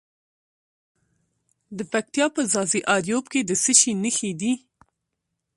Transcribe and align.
د 1.77 1.79
پکتیا 1.91 2.25
په 2.35 2.41
ځاځي 2.51 2.81
اریوب 2.95 3.25
کې 3.31 3.41
د 3.49 3.51
څه 3.63 3.71
شي 3.79 3.91
نښې 4.03 4.31
دي؟ 4.39 4.53